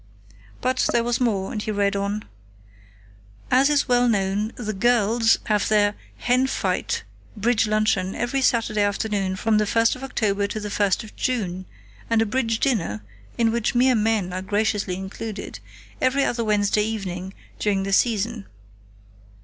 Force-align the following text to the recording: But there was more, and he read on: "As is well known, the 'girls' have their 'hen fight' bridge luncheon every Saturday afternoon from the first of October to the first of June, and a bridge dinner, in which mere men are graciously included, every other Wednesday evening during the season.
But 0.61 0.87
there 0.91 1.03
was 1.03 1.21
more, 1.21 1.51
and 1.51 1.61
he 1.61 1.69
read 1.69 1.95
on: 1.95 2.25
"As 3.51 3.69
is 3.69 3.87
well 3.87 4.09
known, 4.09 4.51
the 4.55 4.73
'girls' 4.73 5.37
have 5.43 5.67
their 5.69 5.93
'hen 6.17 6.47
fight' 6.47 7.03
bridge 7.37 7.67
luncheon 7.67 8.15
every 8.15 8.41
Saturday 8.41 8.81
afternoon 8.81 9.35
from 9.35 9.59
the 9.59 9.67
first 9.67 9.95
of 9.95 10.03
October 10.03 10.47
to 10.47 10.59
the 10.59 10.71
first 10.71 11.03
of 11.03 11.15
June, 11.15 11.67
and 12.09 12.19
a 12.19 12.25
bridge 12.25 12.59
dinner, 12.59 13.03
in 13.37 13.51
which 13.51 13.75
mere 13.75 13.93
men 13.93 14.33
are 14.33 14.41
graciously 14.41 14.95
included, 14.95 15.59
every 16.01 16.23
other 16.25 16.43
Wednesday 16.43 16.81
evening 16.81 17.35
during 17.59 17.83
the 17.83 17.93
season. 17.93 18.47